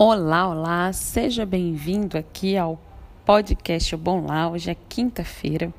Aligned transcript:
Olá, 0.00 0.48
olá, 0.48 0.92
seja 0.92 1.44
bem-vindo 1.44 2.16
aqui 2.16 2.56
ao 2.56 2.80
podcast 3.26 3.96
Bom 3.96 4.24
Lá. 4.24 4.48
Hoje 4.48 4.70
é 4.70 4.76
quinta-feira, 4.88 5.74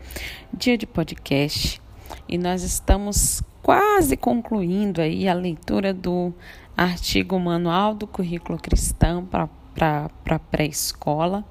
dia 0.54 0.78
de 0.78 0.86
podcast, 0.86 1.82
e 2.28 2.38
nós 2.38 2.62
estamos 2.62 3.42
quase 3.62 4.18
concluindo 4.18 5.02
aí 5.02 5.26
a 5.26 5.34
leitura 5.34 5.94
do 5.94 6.34
artigo 6.76 7.40
Manual 7.40 7.96
do 7.96 8.06
Currículo 8.06 8.60
Cristão 8.60 9.26
para 9.26 10.40
pré-escola. 10.52 11.46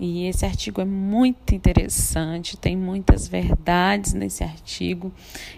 E 0.00 0.26
esse 0.26 0.46
artigo 0.46 0.80
é 0.80 0.84
muito 0.84 1.54
interessante, 1.54 2.56
tem 2.56 2.76
muitas 2.76 3.26
verdades 3.26 4.14
nesse 4.14 4.44
artigo, 4.44 5.12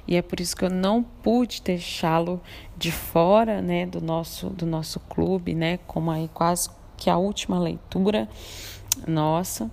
e 0.09 0.17
é 0.17 0.23
por 0.23 0.41
isso 0.41 0.57
que 0.57 0.65
eu 0.65 0.71
não 0.71 1.03
pude 1.03 1.61
deixá-lo 1.63 2.41
de 2.79 2.91
fora, 2.91 3.61
né, 3.61 3.85
do 3.85 4.01
nosso 4.01 4.49
do 4.49 4.65
nosso 4.65 4.99
clube, 5.01 5.55
né, 5.55 5.79
como 5.87 6.11
aí 6.11 6.29
quase 6.33 6.71
que 6.97 7.11
a 7.11 7.19
última 7.19 7.59
leitura 7.59 8.29
nossa. 9.07 9.71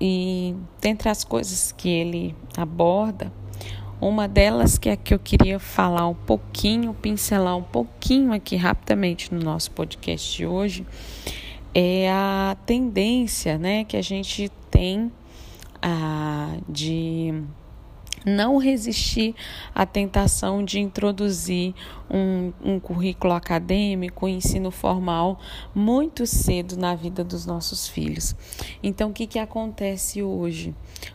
E 0.00 0.56
dentre 0.80 1.08
as 1.08 1.22
coisas 1.22 1.70
que 1.70 1.88
ele 1.88 2.34
aborda, 2.56 3.32
uma 4.00 4.26
delas 4.26 4.76
que 4.76 4.88
é 4.88 4.96
que 4.96 5.14
eu 5.14 5.18
queria 5.18 5.58
falar 5.58 6.08
um 6.08 6.14
pouquinho, 6.14 6.92
pincelar 6.94 7.56
um 7.56 7.62
pouquinho 7.62 8.32
aqui 8.32 8.56
rapidamente 8.56 9.32
no 9.32 9.40
nosso 9.40 9.70
podcast 9.70 10.36
de 10.36 10.46
hoje, 10.46 10.84
é 11.74 12.10
a 12.10 12.56
tendência 12.64 13.58
né, 13.58 13.84
que 13.84 13.96
a 13.96 14.02
gente 14.02 14.50
tem 14.70 15.10
ah, 15.82 16.56
de 16.68 17.44
não 18.24 18.56
resistir 18.56 19.34
à 19.74 19.84
tentação 19.84 20.64
de 20.64 20.80
introduzir 20.80 21.74
um, 22.10 22.52
um 22.64 22.80
currículo 22.80 23.34
acadêmico, 23.34 24.24
um 24.24 24.28
ensino 24.28 24.70
formal 24.70 25.38
muito 25.74 26.26
cedo 26.26 26.76
na 26.76 26.94
vida 26.94 27.22
dos 27.22 27.44
nossos 27.44 27.86
filhos. 27.86 28.34
Então, 28.82 29.10
o 29.10 29.12
que, 29.12 29.26
que 29.26 29.38
acontece 29.38 30.22
hoje? 30.22 30.74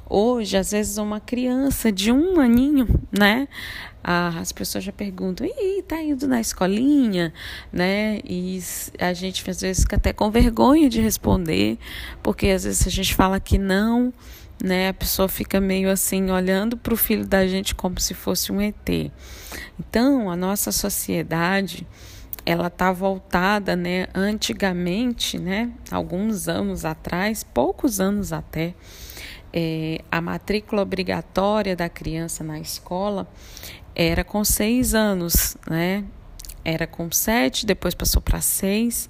Hoje, 0.09 0.57
às 0.57 0.71
vezes, 0.71 0.97
uma 0.97 1.19
criança 1.19 1.91
de 1.91 2.11
um 2.11 2.39
aninho, 2.39 2.87
né? 3.11 3.47
Ah, 4.03 4.39
as 4.39 4.51
pessoas 4.51 4.83
já 4.83 4.91
perguntam, 4.91 5.45
e 5.45 5.83
tá 5.83 6.01
indo 6.01 6.27
na 6.27 6.41
escolinha, 6.41 7.31
né? 7.71 8.19
E 8.25 8.59
a 8.97 9.13
gente 9.13 9.47
às 9.49 9.61
vezes 9.61 9.83
fica 9.83 9.97
até 9.97 10.11
com 10.11 10.31
vergonha 10.31 10.89
de 10.89 10.99
responder, 10.99 11.77
porque 12.23 12.47
às 12.47 12.63
vezes 12.63 12.87
a 12.87 12.89
gente 12.89 13.13
fala 13.13 13.39
que 13.39 13.57
não, 13.57 14.11
né? 14.63 14.89
A 14.89 14.93
pessoa 14.93 15.27
fica 15.27 15.59
meio 15.61 15.91
assim 15.91 16.31
olhando 16.31 16.75
para 16.75 16.93
o 16.93 16.97
filho 16.97 17.27
da 17.27 17.45
gente 17.45 17.75
como 17.75 17.99
se 17.99 18.13
fosse 18.13 18.51
um 18.51 18.59
ET. 18.61 19.11
Então, 19.77 20.31
a 20.31 20.35
nossa 20.35 20.71
sociedade 20.71 21.85
ela 22.45 22.67
está 22.67 22.91
voltada, 22.91 23.75
né? 23.75 24.07
Antigamente, 24.13 25.37
né? 25.37 25.71
Alguns 25.91 26.47
anos 26.47 26.83
atrás, 26.85 27.43
poucos 27.43 27.99
anos 27.99 28.33
até, 28.33 28.73
é, 29.53 30.01
a 30.11 30.21
matrícula 30.21 30.81
obrigatória 30.81 31.75
da 31.75 31.89
criança 31.89 32.43
na 32.43 32.59
escola 32.59 33.27
era 33.95 34.23
com 34.23 34.43
seis 34.43 34.93
anos, 34.93 35.57
né? 35.69 36.03
Era 36.63 36.85
com 36.85 37.11
sete, 37.11 37.65
depois 37.65 37.95
passou 37.95 38.21
para 38.21 38.41
seis 38.41 39.09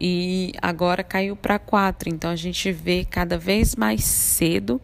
e 0.00 0.52
agora 0.60 1.02
caiu 1.02 1.36
para 1.36 1.58
quatro. 1.58 2.08
Então 2.08 2.30
a 2.30 2.36
gente 2.36 2.70
vê 2.70 3.04
cada 3.04 3.36
vez 3.36 3.74
mais 3.74 4.04
cedo, 4.04 4.80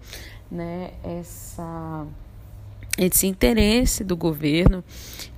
né? 0.51 0.91
Essa 1.05 2.07
esse 2.99 3.27
interesse 3.27 4.05
do 4.05 4.17
governo 4.17 4.85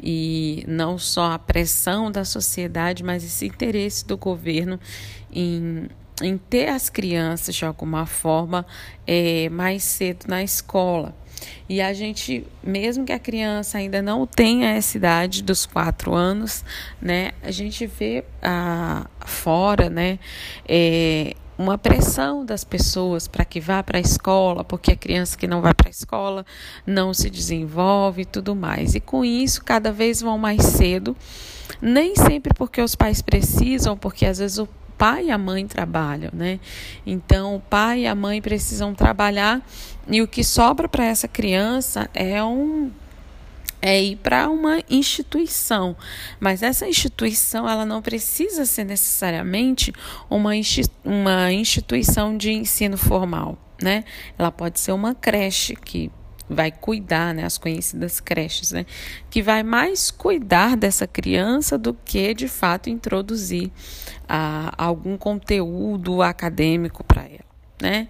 e 0.02 0.64
não 0.66 0.98
só 0.98 1.32
a 1.32 1.38
pressão 1.38 2.10
da 2.10 2.24
sociedade, 2.24 3.04
mas 3.04 3.22
esse 3.22 3.46
interesse 3.46 4.04
do 4.04 4.16
governo 4.16 4.80
em 5.30 5.88
em 6.22 6.38
ter 6.38 6.68
as 6.68 6.88
crianças 6.88 7.54
de 7.54 7.64
alguma 7.64 8.06
forma 8.06 8.66
é, 9.06 9.48
mais 9.48 9.82
cedo 9.82 10.26
na 10.28 10.42
escola. 10.42 11.14
E 11.68 11.80
a 11.80 11.92
gente, 11.92 12.46
mesmo 12.62 13.04
que 13.04 13.12
a 13.12 13.18
criança 13.18 13.78
ainda 13.78 14.00
não 14.00 14.26
tenha 14.26 14.70
essa 14.70 14.96
idade 14.96 15.42
dos 15.42 15.66
quatro 15.66 16.14
anos, 16.14 16.64
né, 17.00 17.32
a 17.42 17.50
gente 17.50 17.86
vê 17.86 18.24
ah, 18.42 19.06
fora, 19.24 19.88
né, 19.88 20.18
é, 20.68 21.34
uma 21.56 21.78
pressão 21.78 22.44
das 22.44 22.64
pessoas 22.64 23.28
para 23.28 23.44
que 23.44 23.60
vá 23.60 23.82
para 23.82 23.98
a 23.98 24.00
escola, 24.00 24.64
porque 24.64 24.92
a 24.92 24.96
criança 24.96 25.36
que 25.36 25.46
não 25.46 25.60
vai 25.60 25.74
para 25.74 25.88
a 25.88 25.90
escola 25.90 26.44
não 26.86 27.12
se 27.14 27.30
desenvolve 27.30 28.22
e 28.22 28.26
tudo 28.26 28.54
mais. 28.54 28.94
E 28.94 29.00
com 29.00 29.24
isso, 29.24 29.64
cada 29.64 29.92
vez 29.92 30.20
vão 30.20 30.38
mais 30.38 30.62
cedo, 30.64 31.16
nem 31.80 32.16
sempre 32.16 32.52
porque 32.54 32.80
os 32.80 32.94
pais 32.94 33.22
precisam, 33.22 33.96
porque 33.96 34.26
às 34.26 34.38
vezes 34.38 34.58
o 34.58 34.68
pai 35.02 35.26
e 35.26 35.30
a 35.32 35.36
mãe 35.36 35.66
trabalham, 35.66 36.30
né? 36.32 36.60
Então, 37.04 37.56
o 37.56 37.60
pai 37.60 38.02
e 38.02 38.06
a 38.06 38.14
mãe 38.14 38.40
precisam 38.40 38.94
trabalhar 38.94 39.60
e 40.06 40.22
o 40.22 40.28
que 40.28 40.44
sobra 40.44 40.88
para 40.88 41.04
essa 41.04 41.26
criança 41.26 42.08
é 42.14 42.40
um 42.44 42.88
é 43.84 44.00
ir 44.00 44.14
para 44.14 44.48
uma 44.48 44.80
instituição, 44.88 45.96
mas 46.38 46.62
essa 46.62 46.86
instituição 46.86 47.68
ela 47.68 47.84
não 47.84 48.00
precisa 48.00 48.64
ser 48.64 48.84
necessariamente 48.84 49.92
uma, 50.30 50.52
uma 51.04 51.52
instituição 51.52 52.36
de 52.36 52.52
ensino 52.52 52.96
formal, 52.96 53.58
né? 53.82 54.04
Ela 54.38 54.52
pode 54.52 54.78
ser 54.78 54.92
uma 54.92 55.16
creche 55.16 55.74
que 55.74 56.12
vai 56.52 56.70
cuidar, 56.70 57.34
né, 57.34 57.44
as 57.44 57.58
conhecidas 57.58 58.20
creches, 58.20 58.72
né, 58.72 58.86
que 59.30 59.42
vai 59.42 59.62
mais 59.62 60.10
cuidar 60.10 60.76
dessa 60.76 61.06
criança 61.06 61.78
do 61.78 61.94
que 61.94 62.34
de 62.34 62.48
fato 62.48 62.90
introduzir 62.90 63.70
ah, 64.28 64.72
algum 64.76 65.16
conteúdo 65.16 66.22
acadêmico 66.22 67.02
para 67.04 67.22
ela, 67.22 67.44
né? 67.80 68.08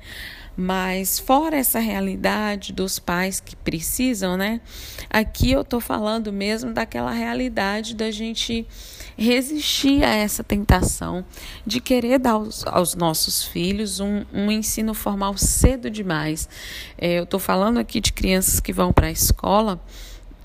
Mas 0.57 1.19
fora 1.19 1.57
essa 1.57 1.79
realidade 1.79 2.73
dos 2.73 2.99
pais 2.99 3.41
que 3.41 3.57
precisam, 3.57 4.37
né? 4.37 4.61
Aqui 5.09 5.51
eu 5.51 5.63
estou 5.63 5.81
falando 5.81 6.33
mesmo 6.33 6.73
daquela 6.73 7.13
realidade 7.13 7.95
da 7.95 8.11
gente 8.11 8.67
resistir 9.17 10.05
a 10.05 10.15
essa 10.15 10.43
tentação 10.43 11.25
de 11.67 11.81
querer 11.81 12.19
dar 12.19 12.33
aos, 12.33 12.67
aos 12.67 12.95
nossos 12.95 13.45
filhos 13.45 14.01
um, 14.01 14.25
um, 14.33 14.51
ensino 14.51 14.95
formal 14.95 15.37
cedo 15.37 15.91
demais. 15.91 16.49
É, 16.99 17.19
eu 17.19 17.25
estou 17.25 17.41
falando 17.41 17.79
aqui 17.79 18.01
de 18.01 18.13
crianças 18.13 18.61
que 18.61 18.73
vão 18.73 18.93
para 18.93 19.07
a 19.07 19.11
escola 19.11 19.81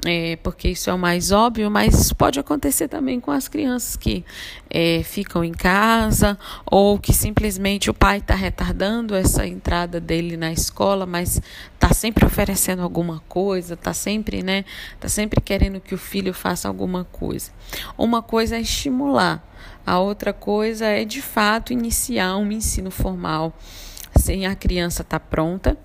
é, 0.08 0.36
porque 0.38 0.70
isso 0.70 0.90
é 0.90 0.94
o 0.94 0.98
mais 0.98 1.32
óbvio, 1.32 1.70
mas 1.70 2.12
pode 2.14 2.40
acontecer 2.40 2.88
também 2.88 3.20
com 3.20 3.32
as 3.32 3.48
crianças 3.48 3.96
que 3.96 4.24
é, 4.70 5.02
ficam 5.04 5.44
em 5.44 5.52
casa 5.52 6.38
ou 6.66 6.98
que 6.98 7.14
simplesmente 7.14 7.90
o 7.90 7.94
pai 7.94 8.18
está 8.20 8.36
retardando 8.36 9.16
essa 9.16 9.46
entrada 9.46 10.00
dele 10.00 10.38
na 10.38 10.52
escola, 10.52 11.06
mas 11.06 11.42
está 11.74 11.94
sempre 11.94 12.26
oferecendo 12.26 12.82
alguma 12.82 13.22
coisa, 13.28 13.74
está 13.74 13.94
sempre, 13.94 14.44
né, 14.44 14.66
tá 15.00 15.08
sempre 15.08 15.42
querendo 15.42 15.80
que 15.80 15.94
o 15.94 15.98
filho 15.98 16.34
faça 16.34 16.68
alguma 16.68 17.04
coisa. 17.06 17.52
Uma 17.98 18.22
coisa 18.22 18.58
é 18.58 18.62
estimular, 18.62 19.44
a 19.86 20.00
outra 20.00 20.34
coisa 20.34 20.86
é 20.86 21.06
de 21.06 21.22
fato 21.22 21.74
iniciar 21.74 22.38
um 22.38 22.52
ensino 22.52 22.92
formal 22.92 23.54
sem 24.18 24.46
a 24.46 24.56
criança 24.56 25.02
estar 25.02 25.20
tá 25.20 25.26
pronta 25.26 25.78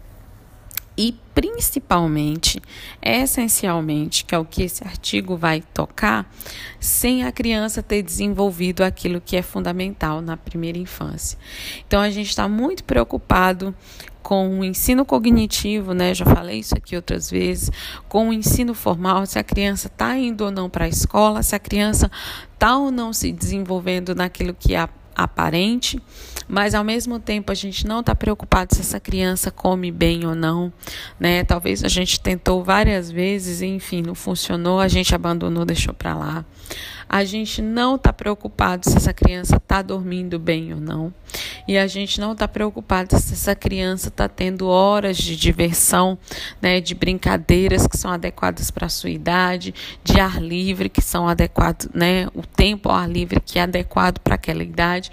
e 0.96 1.16
principalmente, 1.34 2.60
essencialmente, 3.00 4.24
que 4.24 4.34
é 4.34 4.38
o 4.38 4.44
que 4.44 4.62
esse 4.62 4.84
artigo 4.84 5.36
vai 5.36 5.62
tocar, 5.72 6.30
sem 6.78 7.24
a 7.24 7.32
criança 7.32 7.82
ter 7.82 8.02
desenvolvido 8.02 8.82
aquilo 8.82 9.20
que 9.20 9.36
é 9.36 9.42
fundamental 9.42 10.20
na 10.20 10.36
primeira 10.36 10.78
infância. 10.78 11.38
Então 11.86 12.00
a 12.00 12.10
gente 12.10 12.28
está 12.28 12.46
muito 12.48 12.84
preocupado 12.84 13.74
com 14.22 14.60
o 14.60 14.64
ensino 14.64 15.04
cognitivo, 15.04 15.92
né? 15.94 16.14
Já 16.14 16.24
falei 16.24 16.60
isso 16.60 16.76
aqui 16.76 16.94
outras 16.94 17.28
vezes, 17.28 17.70
com 18.08 18.28
o 18.28 18.32
ensino 18.32 18.72
formal, 18.72 19.26
se 19.26 19.38
a 19.38 19.42
criança 19.42 19.88
está 19.88 20.16
indo 20.16 20.44
ou 20.44 20.50
não 20.50 20.70
para 20.70 20.84
a 20.84 20.88
escola, 20.88 21.42
se 21.42 21.54
a 21.54 21.58
criança 21.58 22.10
está 22.54 22.76
ou 22.76 22.90
não 22.90 23.12
se 23.12 23.32
desenvolvendo 23.32 24.14
naquilo 24.14 24.54
que 24.54 24.74
é 24.74 24.88
aparente, 25.14 26.00
mas 26.48 26.74
ao 26.74 26.84
mesmo 26.84 27.18
tempo 27.18 27.52
a 27.52 27.54
gente 27.54 27.86
não 27.86 28.00
está 28.00 28.14
preocupado 28.14 28.74
se 28.74 28.80
essa 28.80 29.00
criança 29.00 29.50
come 29.50 29.90
bem 29.90 30.26
ou 30.26 30.34
não, 30.34 30.72
né? 31.18 31.44
Talvez 31.44 31.84
a 31.84 31.88
gente 31.88 32.20
tentou 32.20 32.62
várias 32.62 33.10
vezes 33.10 33.62
enfim 33.62 34.02
não 34.02 34.14
funcionou, 34.14 34.80
a 34.80 34.88
gente 34.88 35.14
abandonou, 35.14 35.64
deixou 35.64 35.94
para 35.94 36.14
lá. 36.14 36.44
A 37.12 37.24
gente 37.24 37.60
não 37.60 37.96
está 37.96 38.10
preocupado 38.10 38.88
se 38.88 38.96
essa 38.96 39.12
criança 39.12 39.56
está 39.56 39.82
dormindo 39.82 40.38
bem 40.38 40.72
ou 40.72 40.80
não. 40.80 41.12
E 41.68 41.76
a 41.76 41.86
gente 41.86 42.18
não 42.18 42.32
está 42.32 42.48
preocupado 42.48 43.18
se 43.18 43.34
essa 43.34 43.54
criança 43.54 44.08
está 44.08 44.30
tendo 44.30 44.66
horas 44.66 45.18
de 45.18 45.36
diversão, 45.36 46.18
né, 46.60 46.80
de 46.80 46.94
brincadeiras 46.94 47.86
que 47.86 47.98
são 47.98 48.10
adequadas 48.10 48.70
para 48.70 48.86
a 48.86 48.88
sua 48.88 49.10
idade, 49.10 49.74
de 50.02 50.18
ar 50.18 50.42
livre 50.42 50.88
que 50.88 51.02
são 51.02 51.28
adequados, 51.28 51.86
né, 51.92 52.28
o 52.34 52.46
tempo 52.46 52.88
ao 52.88 52.94
ar 52.94 53.10
livre 53.10 53.40
que 53.40 53.58
é 53.58 53.62
adequado 53.64 54.18
para 54.20 54.36
aquela 54.36 54.62
idade. 54.62 55.10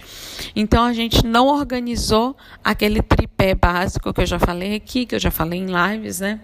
Então 0.56 0.86
a 0.86 0.94
gente 0.94 1.26
não 1.26 1.48
organizou 1.48 2.34
aquele 2.64 3.02
tripé 3.02 3.54
básico 3.54 4.14
que 4.14 4.22
eu 4.22 4.26
já 4.26 4.40
falei 4.40 4.74
aqui, 4.74 5.06
que 5.06 5.16
eu 5.16 5.20
já 5.20 5.32
falei 5.32 5.60
em 5.60 5.68
lives, 5.68 6.22
né? 6.22 6.40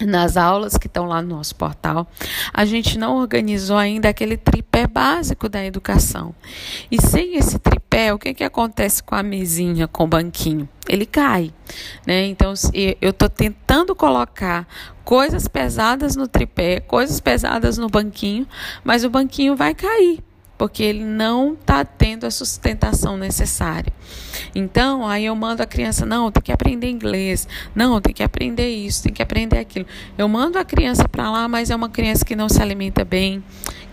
Nas 0.00 0.36
aulas 0.36 0.76
que 0.76 0.86
estão 0.86 1.06
lá 1.06 1.20
no 1.20 1.36
nosso 1.36 1.54
portal, 1.56 2.06
a 2.52 2.64
gente 2.64 2.98
não 2.98 3.16
organizou 3.16 3.76
ainda 3.76 4.08
aquele 4.08 4.36
tripé 4.36 4.86
básico 4.86 5.48
da 5.48 5.64
educação. 5.64 6.34
E 6.90 7.00
sem 7.00 7.36
esse 7.36 7.58
tripé 7.58 8.12
o 8.12 8.18
que, 8.18 8.32
que 8.32 8.44
acontece 8.44 9.02
com 9.02 9.14
a 9.14 9.22
mesinha, 9.22 9.88
com 9.88 10.04
o 10.04 10.06
banquinho? 10.06 10.68
Ele 10.88 11.04
cai, 11.04 11.52
né? 12.06 12.26
Então, 12.26 12.54
eu 13.00 13.10
estou 13.10 13.28
tentando 13.28 13.94
colocar 13.94 14.66
coisas 15.04 15.48
pesadas 15.48 16.14
no 16.16 16.28
tripé, 16.28 16.80
coisas 16.80 17.18
pesadas 17.18 17.76
no 17.78 17.88
banquinho, 17.88 18.46
mas 18.84 19.04
o 19.04 19.10
banquinho 19.10 19.56
vai 19.56 19.74
cair, 19.74 20.22
porque 20.58 20.82
ele 20.82 21.04
não 21.04 21.52
está 21.54 21.84
tendo 21.84 22.26
a 22.26 22.30
sustentação 22.30 23.16
necessária. 23.16 23.92
Então, 24.52 25.06
aí 25.06 25.24
eu 25.24 25.36
mando 25.36 25.62
a 25.62 25.66
criança, 25.66 26.04
não, 26.04 26.32
tem 26.32 26.42
que 26.42 26.52
aprender 26.52 26.90
inglês, 26.90 27.46
não, 27.74 28.00
tem 28.00 28.12
que 28.12 28.24
aprender 28.24 28.68
isso, 28.68 29.04
tem 29.04 29.12
que 29.12 29.22
aprender 29.22 29.58
aquilo. 29.58 29.86
Eu 30.18 30.28
mando 30.28 30.58
a 30.58 30.64
criança 30.64 31.08
para 31.08 31.30
lá, 31.30 31.46
mas 31.46 31.70
é 31.70 31.76
uma 31.76 31.88
criança 31.88 32.24
que 32.24 32.34
não 32.34 32.48
se 32.48 32.60
alimenta 32.60 33.04
bem, 33.04 33.42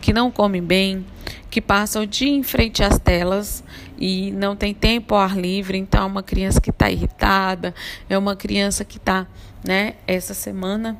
que 0.02 0.12
não 0.12 0.32
come 0.32 0.60
bem, 0.60 1.06
que 1.52 1.62
passa 1.62 2.00
o 2.00 2.08
dia 2.08 2.30
em 2.30 2.44
frente 2.44 2.84
às 2.84 2.98
telas 2.98 3.64
e 3.98 4.32
não 4.32 4.56
tem 4.56 4.74
tempo 4.74 5.14
ao 5.14 5.22
ar 5.22 5.38
livre, 5.38 5.78
então 5.78 6.04
é 6.04 6.06
uma 6.06 6.24
criança 6.24 6.60
que 6.60 6.72
está 6.72 6.90
irritada, 6.90 7.74
é 8.10 8.18
uma 8.18 8.36
criança 8.36 8.84
que 8.84 8.98
está, 8.98 9.28
né, 9.64 9.94
essa 10.08 10.34
semana 10.34 11.00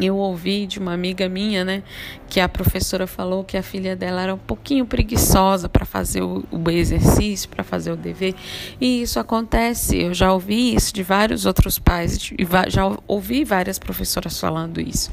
eu 0.00 0.16
ouvi 0.16 0.66
de 0.66 0.78
uma 0.78 0.92
amiga 0.92 1.28
minha, 1.28 1.64
né, 1.64 1.82
que 2.28 2.40
a 2.40 2.48
professora 2.48 3.06
falou 3.06 3.42
que 3.42 3.56
a 3.56 3.62
filha 3.62 3.96
dela 3.96 4.22
era 4.22 4.34
um 4.34 4.38
pouquinho 4.38 4.86
preguiçosa 4.86 5.68
para 5.68 5.84
fazer 5.84 6.22
o, 6.22 6.44
o 6.50 6.70
exercício, 6.70 7.48
para 7.48 7.64
fazer 7.64 7.90
o 7.90 7.96
dever. 7.96 8.34
E 8.80 9.02
isso 9.02 9.18
acontece. 9.18 9.96
Eu 9.96 10.14
já 10.14 10.32
ouvi 10.32 10.74
isso 10.74 10.92
de 10.92 11.02
vários 11.02 11.46
outros 11.46 11.78
pais, 11.78 12.16
e 12.38 12.46
já 12.70 12.82
ouvi 13.06 13.44
várias 13.44 13.78
professoras 13.78 14.38
falando 14.38 14.80
isso. 14.80 15.10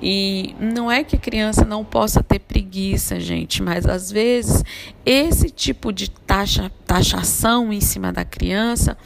E 0.00 0.54
não 0.60 0.90
é 0.90 1.02
que 1.02 1.16
a 1.16 1.18
criança 1.18 1.64
não 1.64 1.84
possa 1.84 2.22
ter 2.22 2.38
preguiça, 2.38 3.18
gente, 3.18 3.62
mas 3.62 3.86
às 3.86 4.10
vezes 4.10 4.64
esse 5.04 5.50
tipo 5.50 5.92
de 5.92 6.10
taxa, 6.10 6.70
taxação 6.86 7.72
em 7.72 7.80
cima 7.80 8.12
da 8.12 8.24
criança 8.24 8.96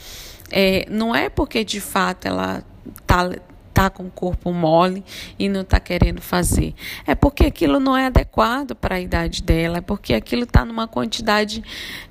é, 0.51 0.87
não 0.91 1.15
é 1.15 1.29
porque 1.29 1.65
de 1.65 1.81
fato 1.81 2.27
ela 2.27 2.63
está 3.01 3.31
está 3.79 3.89
com 3.89 4.07
o 4.07 4.11
corpo 4.11 4.53
mole 4.53 5.05
e 5.39 5.49
não 5.49 5.61
está 5.61 5.79
querendo 5.79 6.21
fazer. 6.21 6.75
É 7.07 7.15
porque 7.15 7.45
aquilo 7.45 7.79
não 7.79 7.97
é 7.97 8.07
adequado 8.07 8.75
para 8.75 8.97
a 8.97 9.01
idade 9.01 9.41
dela, 9.41 9.79
é 9.79 9.81
porque 9.81 10.15
aquilo 10.15 10.43
está 10.43 10.65
numa 10.65 10.89
quantidade 10.89 11.63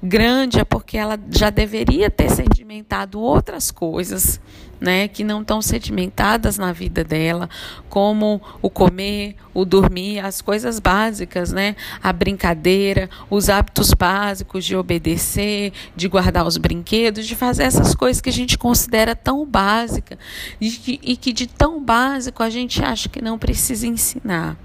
grande, 0.02 0.60
é 0.60 0.64
porque 0.64 0.98
ela 0.98 1.19
já 1.30 1.50
deveria 1.50 2.10
ter 2.10 2.30
sedimentado 2.30 3.19
outras 3.19 3.69
coisas 3.69 4.40
né, 4.79 5.07
que 5.07 5.24
não 5.24 5.41
estão 5.41 5.62
sedimentadas 5.62 6.57
na 6.57 6.71
vida 6.71 7.03
dela, 7.03 7.50
como 7.89 8.41
o 8.62 8.69
comer, 8.69 9.35
o 9.53 9.65
dormir, 9.65 10.19
as 10.19 10.41
coisas 10.41 10.79
básicas, 10.79 11.51
né, 11.51 11.75
a 12.01 12.13
brincadeira, 12.13 13.09
os 13.29 13.50
hábitos 13.50 13.94
básicos 13.94 14.63
de 14.65 14.75
obedecer, 14.75 15.74
de 15.95 16.07
guardar 16.07 16.45
os 16.45 16.57
brinquedos, 16.57 17.25
de 17.25 17.35
fazer 17.35 17.63
essas 17.63 17.95
coisas 17.95 18.21
que 18.21 18.29
a 18.29 18.33
gente 18.33 18.57
considera 18.57 19.15
tão 19.15 19.45
básica 19.45 20.18
e 20.62 20.69
que, 20.69 21.00
e 21.01 21.18
que 21.18 21.33
de 21.33 21.47
tão 21.47 21.83
básico 21.83 22.44
a 22.44 22.50
gente 22.50 22.83
acha 22.83 23.09
que 23.09 23.21
não 23.21 23.38
precisa 23.38 23.88
ensinar. 23.88 24.57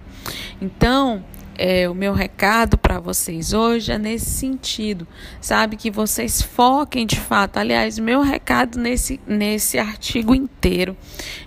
Então, 0.61 1.25
é, 1.57 1.89
o 1.89 1.95
meu 1.95 2.13
recado 2.13 2.77
para 2.79 2.99
vocês 2.99 3.53
hoje 3.53 3.93
é 3.93 3.99
nesse 3.99 4.31
sentido, 4.31 5.07
sabe? 5.41 5.77
Que 5.77 5.91
vocês 5.91 6.41
foquem 6.43 7.07
de 7.07 7.19
fato. 7.19 7.59
Aliás, 7.59 7.99
meu 7.99 8.21
recado 8.21 8.79
nesse, 8.79 9.21
nesse 9.27 9.79
artigo 9.79 10.35
inteiro, 10.35 10.97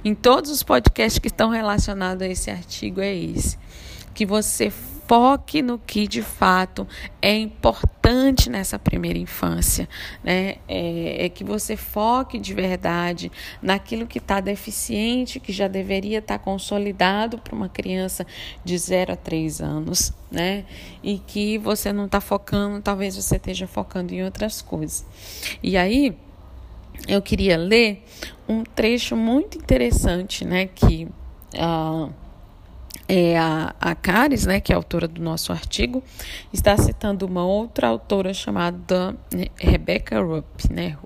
em 0.03 0.13
todos 0.13 0.51
os 0.51 0.63
podcasts 0.63 1.19
que 1.19 1.27
estão 1.27 1.49
relacionados 1.49 2.21
a 2.21 2.27
esse 2.27 2.49
artigo, 2.49 3.01
é 3.01 3.13
esse. 3.13 3.57
Que 4.13 4.25
você 4.25 4.71
foque 5.07 5.61
no 5.61 5.77
que 5.77 6.07
de 6.07 6.21
fato 6.21 6.87
é 7.21 7.35
importante 7.37 8.49
nessa 8.49 8.77
primeira 8.77 9.17
infância, 9.17 9.87
né? 10.23 10.55
É, 10.67 11.25
é 11.25 11.29
que 11.29 11.43
você 11.43 11.75
foque 11.75 12.39
de 12.39 12.53
verdade 12.53 13.31
naquilo 13.61 14.07
que 14.07 14.17
está 14.17 14.39
deficiente, 14.39 15.39
que 15.39 15.51
já 15.51 15.67
deveria 15.67 16.19
estar 16.19 16.37
tá 16.37 16.43
consolidado 16.43 17.37
para 17.37 17.55
uma 17.55 17.69
criança 17.69 18.25
de 18.63 18.77
0 18.77 19.13
a 19.13 19.15
3 19.15 19.61
anos, 19.61 20.13
né? 20.31 20.65
E 21.03 21.19
que 21.19 21.57
você 21.57 21.93
não 21.93 22.05
está 22.05 22.19
focando, 22.19 22.81
talvez 22.81 23.15
você 23.15 23.35
esteja 23.35 23.67
focando 23.67 24.13
em 24.13 24.23
outras 24.23 24.61
coisas. 24.61 25.05
E 25.61 25.77
aí, 25.77 26.15
eu 27.07 27.21
queria 27.21 27.57
ler 27.57 28.03
um 28.47 28.63
trecho 28.63 29.15
muito 29.15 29.57
interessante, 29.57 30.45
né? 30.45 30.67
Que. 30.67 31.07
Uh, 31.53 32.24
é, 33.07 33.37
a, 33.37 33.75
a 33.79 33.95
Caris, 33.95 34.45
né, 34.45 34.59
que 34.59 34.73
é 34.73 34.75
autora 34.75 35.07
do 35.07 35.21
nosso 35.21 35.51
artigo, 35.51 36.03
está 36.51 36.75
citando 36.77 37.25
uma 37.25 37.45
outra 37.45 37.87
autora 37.87 38.33
chamada 38.33 39.15
né, 39.33 39.47
Rebecca 39.57 40.19
Rupp, 40.21 40.71
né, 40.71 40.97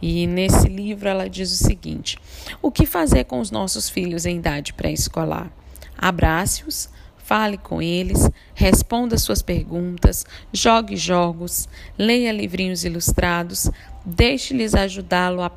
e 0.00 0.26
nesse 0.26 0.68
livro 0.68 1.08
ela 1.08 1.28
diz 1.28 1.52
o 1.52 1.64
seguinte: 1.64 2.16
O 2.62 2.70
que 2.70 2.86
fazer 2.86 3.24
com 3.24 3.40
os 3.40 3.50
nossos 3.50 3.88
filhos 3.88 4.24
em 4.24 4.36
idade 4.38 4.72
pré-escolar? 4.72 5.50
Abrace-os, 5.98 6.88
fale 7.18 7.58
com 7.58 7.82
eles, 7.82 8.30
responda 8.54 9.18
suas 9.18 9.42
perguntas, 9.42 10.24
jogue 10.52 10.96
jogos, 10.96 11.68
leia 11.98 12.32
livrinhos 12.32 12.84
ilustrados, 12.84 13.70
deixe-lhes 14.04 14.74
ajudá-lo 14.74 15.42
a 15.42 15.52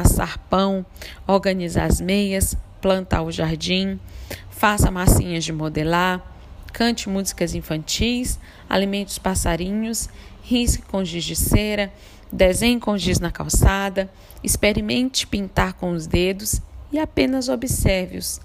assar 0.00 0.38
pão, 0.50 0.84
organizar 1.26 1.84
as 1.84 2.00
meias, 2.00 2.56
plantar 2.80 3.22
o 3.22 3.30
jardim, 3.30 3.98
faça 4.56 4.90
massinhas 4.90 5.44
de 5.44 5.52
modelar, 5.52 6.22
cante 6.72 7.08
músicas 7.08 7.54
infantis, 7.54 8.38
alimente 8.68 9.08
os 9.08 9.18
passarinhos, 9.18 10.08
risque 10.42 10.82
com 10.82 11.04
giz 11.04 11.24
de 11.24 11.34
cera, 11.34 11.92
desenhe 12.32 12.78
com 12.78 12.96
giz 12.96 13.18
na 13.18 13.30
calçada, 13.30 14.10
experimente 14.42 15.26
pintar 15.26 15.74
com 15.74 15.90
os 15.90 16.06
dedos 16.06 16.60
e 16.92 16.98
apenas 16.98 17.48
observe-os. 17.48 18.40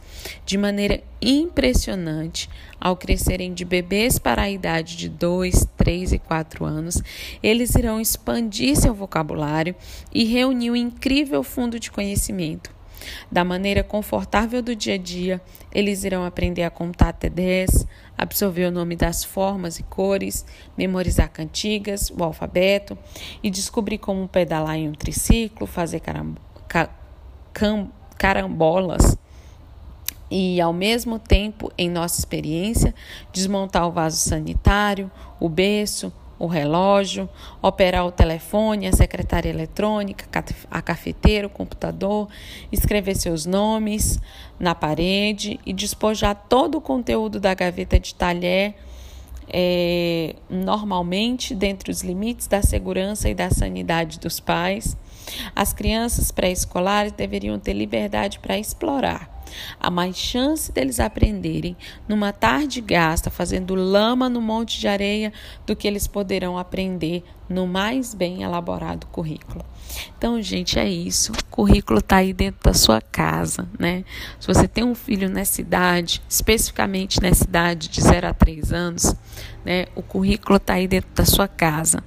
De 0.45 0.57
maneira 0.57 1.03
impressionante, 1.21 2.49
ao 2.81 2.97
crescerem 2.97 3.53
de 3.53 3.63
bebês 3.63 4.17
para 4.17 4.41
a 4.41 4.49
idade 4.49 4.97
de 4.97 5.09
2, 5.09 5.67
3 5.77 6.13
e 6.13 6.19
4 6.19 6.65
anos, 6.65 7.01
eles 7.43 7.75
irão 7.75 8.01
expandir 8.01 8.75
seu 8.75 8.93
vocabulário 8.93 9.75
e 10.11 10.25
reunir 10.25 10.71
um 10.71 10.75
incrível 10.75 11.43
fundo 11.43 11.79
de 11.79 11.91
conhecimento. 11.91 12.78
Da 13.31 13.43
maneira 13.43 13.83
confortável 13.83 14.61
do 14.61 14.75
dia 14.75 14.95
a 14.95 14.97
dia, 14.97 15.41
eles 15.71 16.03
irão 16.03 16.25
aprender 16.25 16.63
a 16.63 16.69
contar 16.69 17.09
até 17.09 17.29
10, 17.29 17.85
absorver 18.17 18.65
o 18.65 18.71
nome 18.71 18.95
das 18.95 19.23
formas 19.23 19.79
e 19.79 19.83
cores, 19.83 20.45
memorizar 20.77 21.29
cantigas, 21.29 22.09
o 22.09 22.23
alfabeto 22.23 22.97
e 23.41 23.49
descobrir 23.49 23.97
como 23.97 24.27
pedalar 24.27 24.75
em 24.75 24.89
um 24.89 24.93
triciclo, 24.93 25.65
fazer 25.67 26.01
carambolas. 28.17 29.17
E, 30.31 30.61
ao 30.61 30.71
mesmo 30.71 31.17
tempo, 31.17 31.71
em 31.77 31.89
nossa 31.89 32.19
experiência, 32.19 32.93
desmontar 33.33 33.87
o 33.87 33.91
vaso 33.91 34.17
sanitário, 34.17 35.09
o 35.39 35.49
berço, 35.49 36.13
o 36.39 36.47
relógio, 36.47 37.29
operar 37.61 38.05
o 38.05 38.11
telefone, 38.11 38.87
a 38.87 38.93
secretária 38.93 39.49
eletrônica, 39.49 40.25
a 40.71 40.81
cafeteira, 40.81 41.45
o 41.45 41.49
computador, 41.49 42.29
escrever 42.71 43.15
seus 43.15 43.45
nomes 43.45 44.17
na 44.57 44.73
parede 44.73 45.59
e 45.65 45.73
despojar 45.73 46.45
todo 46.47 46.77
o 46.77 46.81
conteúdo 46.81 47.39
da 47.39 47.53
gaveta 47.53 47.99
de 47.99 48.15
talher, 48.15 48.73
é, 49.51 50.35
normalmente 50.49 51.53
dentro 51.53 51.91
dos 51.91 52.01
limites 52.01 52.47
da 52.47 52.61
segurança 52.61 53.27
e 53.29 53.35
da 53.35 53.49
sanidade 53.49 54.19
dos 54.19 54.39
pais. 54.39 54.95
As 55.53 55.73
crianças 55.73 56.31
pré-escolares 56.31 57.11
deveriam 57.11 57.59
ter 57.59 57.73
liberdade 57.73 58.39
para 58.39 58.57
explorar 58.57 59.38
Há 59.79 59.89
mais 59.89 60.17
chance 60.17 60.71
deles 60.71 60.99
aprenderem 60.99 61.75
numa 62.07 62.31
tarde 62.31 62.81
gasta 62.81 63.29
fazendo 63.29 63.75
lama 63.75 64.29
no 64.29 64.41
monte 64.41 64.79
de 64.79 64.87
areia 64.87 65.33
do 65.65 65.75
que 65.75 65.87
eles 65.87 66.07
poderão 66.07 66.57
aprender 66.57 67.23
no 67.49 67.65
mais 67.65 68.13
bem 68.13 68.43
elaborado 68.43 69.07
currículo. 69.07 69.65
Então, 70.17 70.39
gente, 70.41 70.77
é 70.77 70.87
isso. 70.87 71.31
O 71.31 71.45
currículo 71.45 71.99
está 71.99 72.17
aí 72.17 72.31
dentro 72.31 72.59
da 72.63 72.73
sua 72.73 73.01
casa, 73.01 73.67
né? 73.77 74.03
Se 74.39 74.47
você 74.47 74.67
tem 74.67 74.83
um 74.83 74.93
filho 74.93 75.27
nessa 75.29 75.59
idade, 75.59 76.21
especificamente 76.29 77.21
nessa 77.21 77.43
idade 77.43 77.89
de 77.89 78.01
0 78.01 78.27
a 78.27 78.33
3 78.33 78.71
anos, 78.71 79.15
né? 79.65 79.87
O 79.95 80.03
currículo 80.03 80.57
está 80.57 80.75
aí 80.75 80.87
dentro 80.87 81.09
da 81.13 81.25
sua 81.25 81.47
casa, 81.47 82.03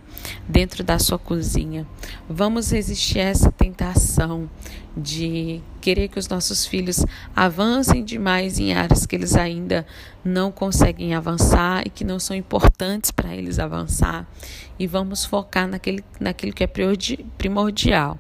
dentro 0.49 0.83
da 0.83 0.99
sua 0.99 1.19
cozinha. 1.19 1.87
Vamos 2.29 2.71
resistir 2.71 3.21
a 3.21 3.25
essa 3.25 3.51
tentação 3.51 4.49
de 4.97 5.61
querer 5.81 6.09
que 6.09 6.19
os 6.19 6.29
nossos 6.29 6.67
filhos 6.67 7.05
avancem 7.35 8.05
demais 8.05 8.59
em 8.59 8.75
áreas 8.75 9.07
que 9.07 9.17
eles 9.17 9.35
ainda 9.35 9.87
não 10.25 10.53
conseguem 10.53 11.15
avançar 11.15 11.83
e 11.87 11.91
que 11.91 12.05
não 12.05 12.19
são 12.19 12.37
importantes 12.37 13.11
para 13.11 13.35
eles 13.35 13.59
avançar. 13.59 14.27
E 14.79 14.87
vamos 14.87 15.25
focar 15.25 15.67
naquele, 15.67 16.05
naquilo 16.21 16.53
que 16.53 16.65
é 16.65 16.71
primordial, 17.39 18.19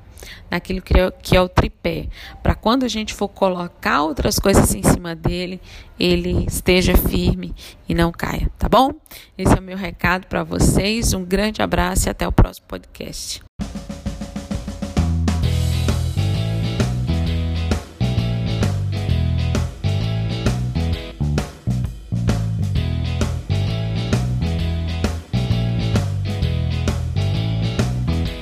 naquilo 0.50 0.82
que 0.82 0.98
é, 0.98 1.10
que 1.10 1.36
é 1.36 1.40
o 1.40 1.48
tripé, 1.48 2.08
para 2.42 2.54
quando 2.54 2.84
a 2.84 2.88
gente 2.88 3.14
for 3.14 3.28
colocar 3.28 4.02
outras 4.02 4.38
coisas 4.38 4.74
em 4.74 4.82
cima 4.82 5.14
dele, 5.14 5.60
ele 5.98 6.44
esteja 6.46 6.96
firme 6.96 7.54
e 7.88 7.94
não 7.94 8.10
caia, 8.12 8.50
tá 8.58 8.68
bom? 8.68 8.92
Esse 9.36 9.54
é 9.54 9.60
o 9.60 9.62
meu 9.62 9.76
recado 9.76 10.26
para 10.26 10.42
vocês. 10.42 11.12
Um 11.12 11.24
grande 11.24 11.62
abraço 11.62 12.08
e 12.08 12.10
até 12.10 12.26
o 12.26 12.32
próximo 12.32 12.66
podcast. 12.66 13.42